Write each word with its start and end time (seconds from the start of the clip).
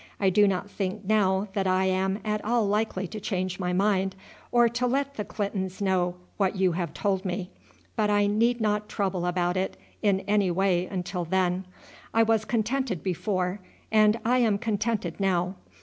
I 0.19 0.31
do 0.31 0.47
not 0.47 0.67
think 0.67 1.05
now 1.05 1.47
that 1.53 1.67
I 1.67 1.85
am 1.85 2.21
at 2.25 2.43
all 2.43 2.65
likely 2.67 3.07
to 3.09 3.19
change 3.19 3.59
my 3.59 3.71
mind, 3.71 4.15
or 4.51 4.67
to 4.67 4.87
let 4.87 5.13
the 5.13 5.23
Clintons 5.23 5.79
know 5.79 6.15
what 6.37 6.55
you 6.55 6.71
have 6.71 6.91
told 6.95 7.23
me; 7.23 7.51
but 7.95 8.09
I 8.09 8.25
need 8.25 8.59
not 8.59 8.89
trouble 8.89 9.27
about 9.27 9.57
it 9.57 9.77
in 10.01 10.21
any 10.21 10.49
way 10.49 10.87
until 10.87 11.23
then. 11.23 11.67
I 12.15 12.23
was 12.23 12.45
contented 12.45 13.03
before, 13.03 13.59
and 13.91 14.19
I 14.25 14.39
am 14.39 14.57
contented 14.57 15.19
now. 15.19 15.53